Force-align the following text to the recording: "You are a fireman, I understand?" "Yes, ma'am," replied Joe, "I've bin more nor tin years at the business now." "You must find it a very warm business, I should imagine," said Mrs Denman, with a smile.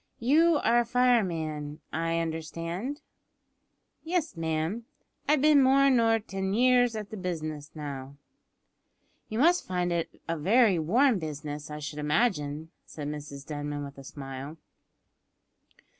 "You 0.17 0.55
are 0.63 0.79
a 0.79 0.85
fireman, 0.87 1.79
I 1.93 2.17
understand?" 2.17 3.01
"Yes, 4.03 4.35
ma'am," 4.35 4.73
replied 4.73 4.81
Joe, 4.81 5.17
"I've 5.35 5.41
bin 5.43 5.61
more 5.61 5.89
nor 5.91 6.17
tin 6.17 6.55
years 6.55 6.95
at 6.95 7.11
the 7.11 7.17
business 7.17 7.69
now." 7.75 8.15
"You 9.29 9.37
must 9.37 9.67
find 9.67 9.91
it 9.91 10.19
a 10.27 10.39
very 10.39 10.79
warm 10.79 11.19
business, 11.19 11.69
I 11.69 11.77
should 11.77 11.99
imagine," 11.99 12.71
said 12.83 13.09
Mrs 13.09 13.45
Denman, 13.45 13.83
with 13.83 13.99
a 13.99 14.03
smile. 14.03 14.57